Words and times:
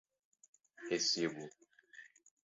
recibo 0.89 1.43